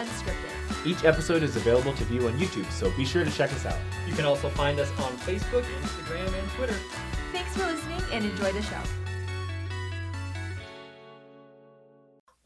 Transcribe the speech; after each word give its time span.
Unscripted. 0.00 0.86
Each 0.86 1.04
episode 1.04 1.42
is 1.42 1.56
available 1.56 1.92
to 1.92 2.04
view 2.04 2.26
on 2.26 2.38
YouTube, 2.38 2.70
so 2.72 2.90
be 2.96 3.04
sure 3.04 3.22
to 3.22 3.30
check 3.30 3.52
us 3.52 3.66
out. 3.66 3.76
You 4.08 4.14
can 4.14 4.24
also 4.24 4.48
find 4.48 4.80
us 4.80 4.88
on 4.92 5.12
Facebook, 5.18 5.62
Instagram, 5.82 6.26
and 6.26 6.50
Twitter. 6.52 6.74
Thanks 7.32 7.54
for 7.54 7.66
listening 7.66 8.00
and 8.10 8.24
enjoy 8.24 8.50
the 8.52 8.62
show. 8.62 8.80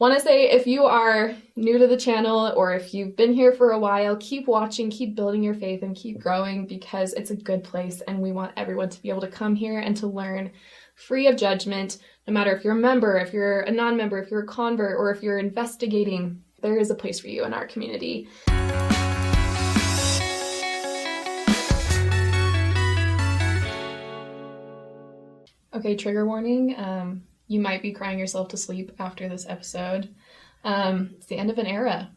Want 0.01 0.15
to 0.15 0.21
say 0.21 0.51
if 0.51 0.67
you 0.67 0.85
are 0.85 1.37
new 1.55 1.79
to 1.79 1.87
the 1.87 1.97
channel 1.97 2.53
or 2.57 2.75
if 2.75 2.93
you've 2.93 3.17
been 3.17 3.33
here 3.33 3.53
for 3.53 3.71
a 3.71 3.79
while, 3.79 4.17
keep 4.17 4.49
watching, 4.49 4.91
keep 4.91 5.15
building 5.15 5.45
your 5.45 5.55
faith, 5.55 5.85
and 5.85 5.95
keep 5.95 6.19
growing 6.19 6.67
because 6.67 7.13
it's 7.13 7.31
a 7.31 7.37
good 7.37 7.63
place 7.63 8.01
and 8.09 8.19
we 8.19 8.33
want 8.33 8.51
everyone 8.57 8.89
to 8.89 9.01
be 9.01 9.11
able 9.11 9.21
to 9.21 9.29
come 9.29 9.55
here 9.55 9.79
and 9.79 9.97
to 9.99 10.09
learn 10.09 10.51
free 10.97 11.29
of 11.29 11.37
judgment, 11.37 11.99
no 12.27 12.33
matter 12.33 12.53
if 12.53 12.65
you're 12.65 12.77
a 12.77 12.81
member, 12.81 13.17
if 13.17 13.33
you're 13.33 13.61
a 13.61 13.71
non 13.71 13.97
member, 13.97 14.19
if 14.19 14.29
you're 14.29 14.43
a 14.43 14.47
convert, 14.47 14.99
or 14.99 15.13
if 15.13 15.23
you're 15.23 15.39
investigating. 15.39 16.43
There 16.65 16.79
is 16.79 16.91
a 16.91 16.95
place 16.95 17.21
for 17.21 17.29
you 17.29 17.45
in 17.45 17.53
our 17.53 17.67
community. 17.67 18.27
Okay, 25.75 25.95
trigger 25.95 26.25
warning. 26.25 26.75
Um, 26.79 27.25
you 27.49 27.61
might 27.61 27.83
be 27.83 27.93
crying 27.93 28.19
yourself 28.19 28.49
to 28.49 28.57
sleep 28.57 28.93
after 28.99 29.29
this 29.29 29.45
episode. 29.47 30.15
Um, 30.65 31.11
it's 31.19 31.27
the 31.27 31.37
end 31.37 31.51
of 31.51 31.59
an 31.59 31.67
era. 31.67 32.11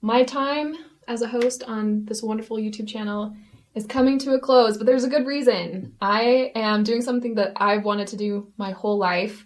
My 0.00 0.24
time 0.24 0.76
as 1.06 1.20
a 1.20 1.28
host 1.28 1.62
on 1.64 2.06
this 2.06 2.22
wonderful 2.22 2.56
YouTube 2.56 2.88
channel 2.88 3.36
is 3.74 3.84
coming 3.84 4.18
to 4.20 4.32
a 4.32 4.40
close, 4.40 4.78
but 4.78 4.86
there's 4.86 5.04
a 5.04 5.10
good 5.10 5.26
reason. 5.26 5.94
I 6.00 6.52
am 6.54 6.84
doing 6.84 7.02
something 7.02 7.34
that 7.34 7.52
I've 7.56 7.84
wanted 7.84 8.08
to 8.08 8.16
do 8.16 8.50
my 8.56 8.70
whole 8.70 8.96
life. 8.96 9.44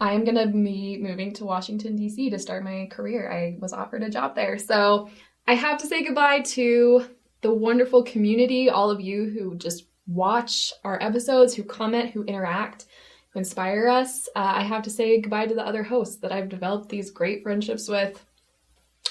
I 0.00 0.12
am 0.12 0.24
going 0.24 0.36
to 0.36 0.46
be 0.46 0.98
moving 1.00 1.32
to 1.34 1.44
Washington, 1.44 1.96
D.C. 1.96 2.30
to 2.30 2.38
start 2.38 2.62
my 2.62 2.88
career. 2.90 3.30
I 3.30 3.56
was 3.60 3.72
offered 3.72 4.02
a 4.02 4.10
job 4.10 4.34
there. 4.34 4.58
So 4.58 5.10
I 5.46 5.54
have 5.54 5.78
to 5.78 5.86
say 5.86 6.04
goodbye 6.04 6.40
to 6.40 7.06
the 7.40 7.52
wonderful 7.52 8.04
community, 8.04 8.70
all 8.70 8.90
of 8.90 9.00
you 9.00 9.28
who 9.30 9.56
just 9.56 9.86
watch 10.06 10.72
our 10.84 11.02
episodes, 11.02 11.54
who 11.54 11.64
comment, 11.64 12.10
who 12.10 12.22
interact 12.24 12.86
who 13.30 13.38
inspire 13.38 13.88
us. 13.88 14.28
Uh, 14.34 14.52
I 14.56 14.62
have 14.62 14.82
to 14.84 14.90
say 14.90 15.20
goodbye 15.20 15.46
to 15.46 15.54
the 15.54 15.66
other 15.66 15.82
hosts 15.82 16.16
that 16.16 16.32
I've 16.32 16.48
developed 16.48 16.88
these 16.88 17.10
great 17.10 17.42
friendships 17.42 17.88
with. 17.88 18.24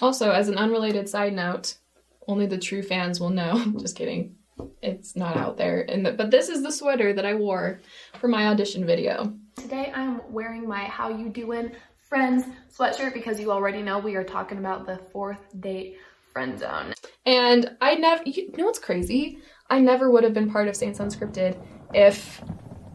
Also, 0.01 0.31
as 0.31 0.49
an 0.49 0.57
unrelated 0.57 1.07
side 1.09 1.33
note, 1.33 1.75
only 2.27 2.45
the 2.45 2.57
true 2.57 2.83
fans 2.83 3.19
will 3.19 3.29
know. 3.29 3.63
Just 3.79 3.95
kidding. 3.95 4.36
It's 4.81 5.15
not 5.15 5.37
out 5.37 5.57
there. 5.57 5.85
And 5.89 6.05
the, 6.05 6.11
but 6.13 6.31
this 6.31 6.49
is 6.49 6.63
the 6.63 6.71
sweater 6.71 7.13
that 7.13 7.25
I 7.25 7.33
wore 7.35 7.79
for 8.19 8.27
my 8.27 8.47
audition 8.47 8.85
video. 8.85 9.33
Today 9.55 9.91
I'm 9.93 10.21
wearing 10.31 10.67
my 10.67 10.85
How 10.85 11.09
You 11.09 11.29
Doin' 11.29 11.71
Friends 12.09 12.45
sweatshirt 12.75 13.13
because 13.13 13.39
you 13.39 13.51
already 13.51 13.81
know 13.81 13.99
we 13.99 14.15
are 14.15 14.23
talking 14.23 14.57
about 14.57 14.85
the 14.85 14.97
fourth 15.11 15.39
date 15.59 15.97
friend 16.31 16.57
zone. 16.59 16.93
And 17.25 17.75
I 17.81 17.95
never, 17.95 18.23
you 18.25 18.51
know 18.55 18.65
what's 18.65 18.79
crazy? 18.79 19.39
I 19.69 19.79
never 19.79 20.11
would 20.11 20.23
have 20.23 20.33
been 20.33 20.51
part 20.51 20.67
of 20.67 20.75
Saints 20.75 20.99
Unscripted 20.99 21.57
if 21.93 22.41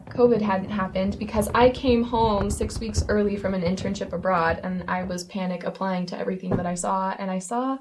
COVID 0.09 0.41
hadn't 0.41 0.69
happened 0.69 1.19
because 1.19 1.49
I 1.53 1.69
came 1.69 2.03
home 2.03 2.49
six 2.49 2.79
weeks 2.79 3.03
early 3.09 3.35
from 3.35 3.53
an 3.53 3.61
internship 3.61 4.13
abroad 4.13 4.61
and 4.63 4.83
I 4.87 5.03
was 5.03 5.25
panic 5.25 5.63
applying 5.63 6.05
to 6.07 6.17
everything 6.17 6.55
that 6.55 6.65
I 6.65 6.75
saw. 6.75 7.15
And 7.19 7.29
I 7.29 7.39
saw 7.39 7.77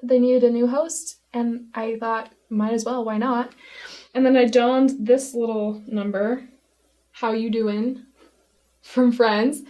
that 0.00 0.08
they 0.08 0.18
needed 0.18 0.44
a 0.44 0.50
new 0.50 0.66
host, 0.66 1.20
and 1.32 1.66
I 1.74 1.96
thought, 2.00 2.32
might 2.54 2.72
as 2.72 2.84
well, 2.84 3.04
why 3.04 3.18
not? 3.18 3.52
And 4.14 4.24
then 4.24 4.36
I 4.36 4.44
donned 4.44 4.94
this 4.98 5.34
little 5.34 5.82
number, 5.86 6.44
How 7.12 7.32
You 7.32 7.50
Doing, 7.50 8.04
from 8.82 9.12
Friends, 9.12 9.62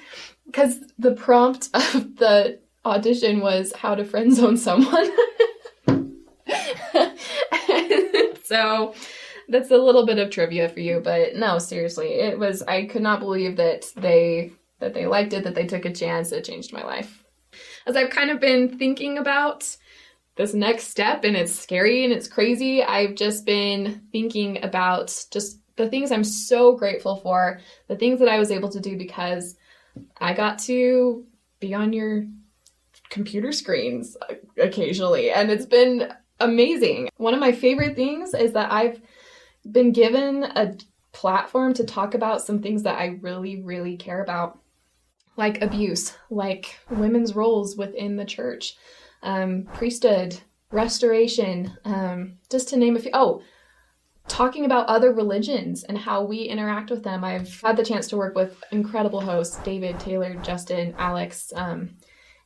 because 0.46 0.80
the 0.98 1.12
prompt 1.12 1.70
of 1.74 2.16
the 2.16 2.58
audition 2.84 3.41
was 3.41 3.72
how 3.72 3.94
to 3.94 4.04
friend 4.04 4.34
zone 4.34 4.56
someone. 4.56 5.10
so 8.44 8.94
that's 9.48 9.70
a 9.70 9.76
little 9.76 10.04
bit 10.06 10.19
of 10.19 10.30
trivia 10.30 10.69
for 10.69 10.80
you, 10.80 11.00
but 11.02 11.36
no, 11.36 11.59
seriously, 11.59 12.09
it 12.09 12.38
was 12.38 12.62
I 12.62 12.84
could 12.86 13.03
not 13.03 13.20
believe 13.20 13.56
that 13.56 13.91
they 13.97 14.53
that 14.80 14.94
they 14.94 15.06
liked 15.06 15.32
it, 15.32 15.44
that 15.44 15.54
they 15.54 15.66
took 15.66 15.84
a 15.84 15.92
chance. 15.92 16.32
It 16.32 16.44
changed 16.44 16.72
my 16.72 16.82
life. 16.82 17.25
As 17.86 17.97
I've 17.97 18.10
kind 18.10 18.30
of 18.30 18.41
been 18.41 18.78
thinking 18.78 19.19
about 19.19 19.76
this 20.37 20.55
next 20.55 20.89
step 20.89 21.25
and 21.25 21.37
it's 21.37 21.55
scary 21.55 22.05
and 22.05 22.12
it's 22.12 22.28
crazy, 22.28 22.83
I've 22.83 23.15
just 23.15 23.47
been 23.47 24.03
thinking 24.11 24.62
about 24.65 25.25
just 25.31 25.61
the 25.77 25.89
things 25.89 26.11
I'm 26.11 26.25
so 26.25 26.77
grateful 26.77 27.17
for, 27.17 27.61
the 27.89 27.97
things 27.97 28.19
that 28.21 28.28
I 28.28 28.39
was 28.39 28.50
able 28.50 28.69
to 28.71 28.81
do 28.81 28.97
because 28.97 29.56
I 30.19 30.34
got 30.34 30.59
to 30.61 31.25
be 31.61 31.75
on 31.75 31.93
your 31.93 32.27
computer 33.11 33.53
screens 33.53 34.17
occasionally 34.59 35.31
and 35.31 35.50
it's 35.50 35.67
been 35.67 36.12
amazing. 36.41 37.09
One 37.16 37.34
of 37.34 37.41
my 37.41 37.53
favorite 37.53 37.97
things 37.97 38.34
is 38.34 38.53
that 38.53 38.72
I've 38.72 39.01
been 39.71 39.93
given 39.93 40.45
a 40.45 40.77
platform 41.12 41.75
to 41.75 41.84
talk 41.84 42.15
about 42.15 42.43
some 42.43 42.61
things 42.61 42.83
that 42.83 42.99
I 42.99 43.19
really, 43.21 43.62
really 43.62 43.97
care 43.97 44.22
about, 44.22 44.59
like 45.37 45.62
abuse, 45.62 46.15
like 46.28 46.77
women's 46.91 47.34
roles 47.34 47.77
within 47.77 48.16
the 48.16 48.25
church, 48.25 48.77
um, 49.24 49.66
priesthood, 49.74 50.38
restoration, 50.70 51.76
um, 51.84 52.38
just 52.50 52.68
to 52.68 52.76
name 52.76 52.96
a 52.96 53.00
few. 53.00 53.10
Oh, 53.12 53.42
talking 54.28 54.64
about 54.64 54.86
other 54.86 55.12
religions 55.12 55.84
and 55.84 55.98
how 55.98 56.24
we 56.24 56.42
interact 56.42 56.90
with 56.90 57.02
them. 57.02 57.24
I've 57.24 57.60
had 57.60 57.76
the 57.76 57.84
chance 57.84 58.08
to 58.08 58.16
work 58.16 58.34
with 58.34 58.62
incredible 58.72 59.20
hosts 59.20 59.58
David, 59.58 60.00
Taylor, 60.00 60.34
Justin, 60.36 60.94
Alex, 60.98 61.52
um, 61.54 61.90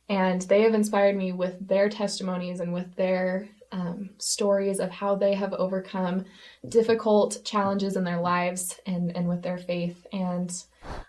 and 0.09 0.41
they 0.43 0.61
have 0.63 0.73
inspired 0.73 1.15
me 1.15 1.31
with 1.31 1.67
their 1.67 1.87
testimonies 1.87 2.59
and 2.59 2.73
with 2.73 2.93
their 2.95 3.47
um, 3.71 4.09
stories 4.17 4.79
of 4.79 4.89
how 4.89 5.15
they 5.15 5.35
have 5.35 5.53
overcome 5.53 6.25
difficult 6.67 7.37
challenges 7.45 7.95
in 7.95 8.03
their 8.03 8.19
lives 8.19 8.79
and, 8.85 9.15
and 9.15 9.27
with 9.29 9.43
their 9.43 9.59
faith. 9.59 10.05
And 10.11 10.51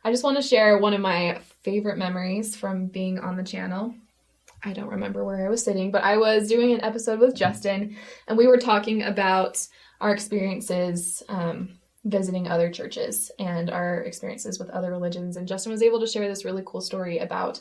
I 0.05 0.11
just 0.11 0.25
want 0.25 0.37
to 0.37 0.43
share 0.43 0.79
one 0.79 0.95
of 0.95 1.01
my 1.01 1.41
favorite 1.63 1.97
memories 1.97 2.55
from 2.55 2.87
being 2.87 3.19
on 3.19 3.37
the 3.37 3.43
channel. 3.43 3.95
I 4.63 4.73
don't 4.73 4.91
remember 4.91 5.25
where 5.25 5.47
I 5.47 5.49
was 5.49 5.65
sitting, 5.65 5.91
but 5.91 6.05
I 6.05 6.17
was 6.17 6.49
doing 6.49 6.73
an 6.73 6.85
episode 6.85 7.21
with 7.21 7.35
Justin, 7.35 7.97
and 8.29 8.37
we 8.37 8.47
were 8.47 8.59
talking 8.59 9.03
about 9.03 9.67
our 10.01 10.13
experiences 10.13 11.23
um, 11.29 11.79
visiting 12.05 12.49
other 12.49 12.71
churches 12.71 13.31
and 13.39 13.71
our 13.71 14.03
experiences 14.03 14.59
with 14.59 14.71
other 14.71 14.91
religions. 14.91 15.37
And 15.37 15.49
Justin 15.49 15.73
was 15.73 15.83
able 15.83 16.01
to 16.01 16.07
share 16.07 16.29
this 16.29 16.45
really 16.45 16.63
cool 16.65 16.81
story 16.81 17.19
about 17.19 17.61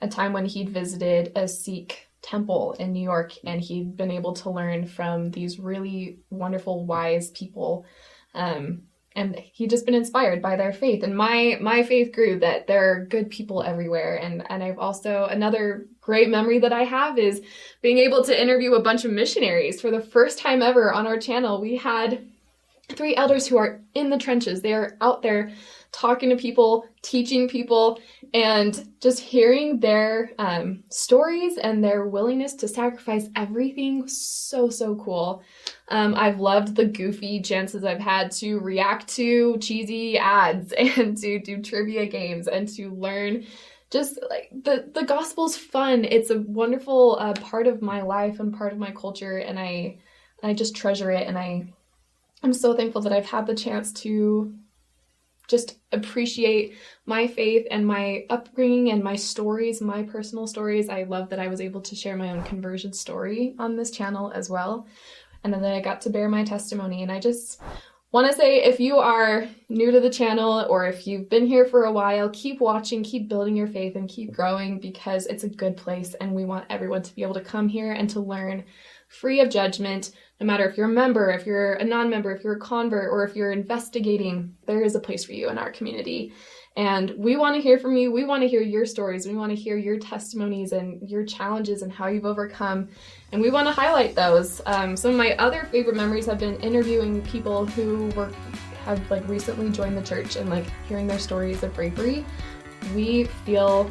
a 0.00 0.08
time 0.08 0.32
when 0.32 0.46
he'd 0.46 0.70
visited 0.70 1.32
a 1.36 1.46
Sikh 1.46 2.08
temple 2.22 2.74
in 2.78 2.92
New 2.92 3.02
York, 3.02 3.32
and 3.44 3.60
he'd 3.60 3.96
been 3.96 4.10
able 4.10 4.32
to 4.34 4.50
learn 4.50 4.86
from 4.86 5.30
these 5.30 5.58
really 5.58 6.18
wonderful, 6.30 6.84
wise 6.84 7.30
people. 7.30 7.86
Um, 8.34 8.82
and 9.16 9.36
he'd 9.36 9.70
just 9.70 9.86
been 9.86 9.94
inspired 9.94 10.40
by 10.40 10.56
their 10.56 10.72
faith. 10.72 11.02
And 11.02 11.16
my 11.16 11.58
my 11.60 11.82
faith 11.82 12.12
grew 12.12 12.38
that 12.40 12.66
there 12.66 12.90
are 12.90 13.04
good 13.04 13.30
people 13.30 13.62
everywhere. 13.62 14.16
And 14.16 14.44
and 14.50 14.62
i've 14.62 14.78
also 14.78 15.26
another 15.30 15.86
great 16.00 16.28
memory 16.28 16.58
that 16.60 16.72
i 16.72 16.84
have 16.84 17.18
is 17.18 17.42
being 17.82 17.98
able 17.98 18.24
to 18.24 18.40
interview 18.40 18.74
a 18.74 18.82
bunch 18.82 19.04
of 19.04 19.10
missionaries. 19.10 19.80
For 19.80 19.90
the 19.90 20.00
first 20.00 20.38
time 20.38 20.62
ever 20.62 20.92
on 20.92 21.06
our 21.06 21.18
channel 21.18 21.60
we 21.60 21.76
had 21.76 22.24
three 22.96 23.16
elders 23.16 23.46
who 23.46 23.56
are 23.56 23.80
in 23.94 24.10
the 24.10 24.18
trenches 24.18 24.62
they 24.62 24.72
are 24.72 24.96
out 25.00 25.22
there 25.22 25.50
talking 25.92 26.30
to 26.30 26.36
people, 26.36 26.84
teaching 27.02 27.48
people, 27.48 27.98
and 28.32 28.88
just 29.00 29.20
hearing 29.20 29.80
their 29.80 30.30
um, 30.38 30.82
stories 30.90 31.58
and 31.58 31.82
their 31.82 32.06
willingness 32.06 32.54
to 32.54 32.68
sacrifice 32.68 33.28
everything. 33.36 34.06
So, 34.06 34.68
so 34.68 34.94
cool. 34.96 35.42
Um, 35.88 36.14
I've 36.16 36.38
loved 36.38 36.76
the 36.76 36.84
goofy 36.84 37.40
chances 37.40 37.84
I've 37.84 38.00
had 38.00 38.30
to 38.32 38.58
react 38.60 39.08
to 39.16 39.58
cheesy 39.58 40.18
ads 40.18 40.72
and 40.78 41.16
to 41.18 41.40
do 41.40 41.62
trivia 41.62 42.06
games 42.06 42.46
and 42.46 42.68
to 42.76 42.90
learn 42.90 43.44
just 43.90 44.20
like 44.30 44.48
the 44.62 44.88
the 44.94 45.02
gospel's 45.02 45.56
fun 45.56 46.04
it's 46.04 46.30
a 46.30 46.38
wonderful 46.42 47.16
uh, 47.18 47.32
part 47.32 47.66
of 47.66 47.82
my 47.82 48.02
life 48.02 48.38
and 48.38 48.56
part 48.56 48.72
of 48.72 48.78
my 48.78 48.92
culture 48.92 49.38
and 49.38 49.58
i 49.58 49.98
i 50.44 50.54
just 50.54 50.76
treasure 50.76 51.10
it 51.10 51.26
and 51.26 51.36
i 51.36 51.68
i'm 52.42 52.52
so 52.52 52.74
thankful 52.74 53.00
that 53.00 53.12
i've 53.12 53.26
had 53.26 53.46
the 53.46 53.54
chance 53.54 53.92
to 53.92 54.54
just 55.50 55.78
appreciate 55.90 56.76
my 57.06 57.26
faith 57.26 57.66
and 57.70 57.84
my 57.84 58.24
upbringing 58.30 58.90
and 58.90 59.02
my 59.02 59.16
stories, 59.16 59.80
my 59.82 60.04
personal 60.04 60.46
stories. 60.46 60.88
I 60.88 61.02
love 61.02 61.28
that 61.30 61.40
I 61.40 61.48
was 61.48 61.60
able 61.60 61.80
to 61.82 61.96
share 61.96 62.16
my 62.16 62.30
own 62.30 62.44
conversion 62.44 62.92
story 62.92 63.56
on 63.58 63.76
this 63.76 63.90
channel 63.90 64.30
as 64.32 64.48
well. 64.48 64.86
And 65.42 65.52
then 65.52 65.64
I 65.64 65.80
got 65.80 66.00
to 66.02 66.10
bear 66.10 66.28
my 66.28 66.44
testimony. 66.44 67.02
And 67.02 67.10
I 67.10 67.18
just 67.18 67.60
want 68.12 68.30
to 68.30 68.36
say 68.36 68.62
if 68.62 68.78
you 68.78 68.98
are 68.98 69.48
new 69.68 69.90
to 69.90 69.98
the 69.98 70.10
channel 70.10 70.66
or 70.70 70.86
if 70.86 71.06
you've 71.06 71.28
been 71.28 71.46
here 71.46 71.64
for 71.64 71.84
a 71.84 71.92
while, 71.92 72.30
keep 72.30 72.60
watching, 72.60 73.02
keep 73.02 73.28
building 73.28 73.56
your 73.56 73.66
faith, 73.66 73.96
and 73.96 74.08
keep 74.08 74.32
growing 74.32 74.78
because 74.78 75.26
it's 75.26 75.44
a 75.44 75.48
good 75.48 75.76
place. 75.76 76.14
And 76.20 76.32
we 76.32 76.44
want 76.44 76.66
everyone 76.70 77.02
to 77.02 77.14
be 77.14 77.22
able 77.22 77.34
to 77.34 77.40
come 77.40 77.68
here 77.68 77.92
and 77.92 78.08
to 78.10 78.20
learn 78.20 78.64
free 79.10 79.40
of 79.40 79.50
judgment, 79.50 80.12
no 80.40 80.46
matter 80.46 80.66
if 80.66 80.76
you're 80.76 80.86
a 80.86 80.88
member, 80.88 81.30
if 81.30 81.44
you're 81.44 81.74
a 81.74 81.84
non 81.84 82.08
member, 82.08 82.32
if 82.32 82.42
you're 82.42 82.56
a 82.56 82.60
convert, 82.60 83.12
or 83.12 83.24
if 83.24 83.36
you're 83.36 83.52
investigating, 83.52 84.54
there 84.66 84.80
is 84.80 84.94
a 84.94 85.00
place 85.00 85.24
for 85.24 85.32
you 85.32 85.50
in 85.50 85.58
our 85.58 85.70
community. 85.70 86.32
And 86.76 87.12
we 87.18 87.36
want 87.36 87.56
to 87.56 87.60
hear 87.60 87.78
from 87.78 87.96
you. 87.96 88.12
We 88.12 88.24
want 88.24 88.42
to 88.42 88.48
hear 88.48 88.62
your 88.62 88.86
stories. 88.86 89.26
We 89.26 89.34
want 89.34 89.50
to 89.50 89.56
hear 89.56 89.76
your 89.76 89.98
testimonies 89.98 90.72
and 90.72 91.06
your 91.10 91.24
challenges 91.24 91.82
and 91.82 91.92
how 91.92 92.06
you've 92.06 92.24
overcome. 92.24 92.88
And 93.32 93.42
we 93.42 93.50
want 93.50 93.66
to 93.66 93.72
highlight 93.72 94.14
those. 94.14 94.62
Um, 94.66 94.96
some 94.96 95.10
of 95.10 95.16
my 95.16 95.32
other 95.36 95.64
favorite 95.72 95.96
memories 95.96 96.26
have 96.26 96.38
been 96.38 96.60
interviewing 96.60 97.22
people 97.22 97.66
who 97.66 98.06
were 98.10 98.30
have 98.84 99.10
like 99.10 99.28
recently 99.28 99.68
joined 99.70 99.98
the 99.98 100.02
church 100.02 100.36
and 100.36 100.48
like 100.48 100.64
hearing 100.88 101.06
their 101.06 101.18
stories 101.18 101.62
of 101.64 101.74
bravery. 101.74 102.24
We 102.94 103.24
feel 103.24 103.90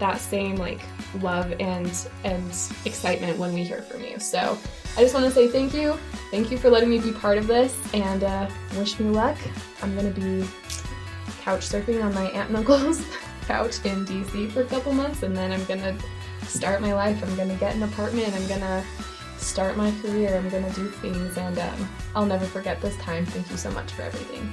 that 0.00 0.18
same 0.18 0.56
like 0.56 0.80
love 1.20 1.52
and 1.60 2.08
and 2.24 2.44
excitement 2.84 3.38
when 3.38 3.52
we 3.52 3.62
hear 3.62 3.82
from 3.82 4.02
you. 4.02 4.18
So 4.18 4.58
I 4.96 5.02
just 5.02 5.14
want 5.14 5.26
to 5.26 5.30
say 5.30 5.48
thank 5.48 5.72
you. 5.72 5.96
Thank 6.30 6.50
you 6.50 6.58
for 6.58 6.68
letting 6.68 6.90
me 6.90 6.98
be 6.98 7.12
part 7.12 7.38
of 7.38 7.46
this 7.46 7.78
and 7.94 8.24
uh, 8.24 8.48
wish 8.76 8.98
me 8.98 9.08
luck. 9.10 9.36
I'm 9.82 9.94
gonna 9.94 10.10
be 10.10 10.44
couch 11.42 11.68
surfing 11.68 12.04
on 12.04 12.12
my 12.14 12.24
aunt 12.30 12.48
and 12.48 12.56
uncle's 12.56 13.04
couch 13.46 13.84
in 13.84 14.04
DC 14.04 14.50
for 14.50 14.62
a 14.62 14.66
couple 14.66 14.92
months 14.92 15.22
and 15.22 15.36
then 15.36 15.52
I'm 15.52 15.64
gonna 15.66 15.96
start 16.42 16.80
my 16.80 16.92
life. 16.92 17.22
I'm 17.22 17.36
gonna 17.36 17.56
get 17.56 17.76
an 17.76 17.82
apartment. 17.82 18.34
I'm 18.34 18.46
gonna 18.48 18.84
start 19.38 19.76
my 19.76 19.90
career. 20.02 20.36
I'm 20.36 20.48
gonna 20.48 20.72
do 20.72 20.88
things 20.88 21.36
and 21.36 21.58
um, 21.58 21.88
I'll 22.14 22.26
never 22.26 22.46
forget 22.46 22.80
this 22.80 22.96
time. 22.96 23.24
Thank 23.26 23.50
you 23.50 23.56
so 23.56 23.70
much 23.70 23.92
for 23.92 24.02
everything. 24.02 24.52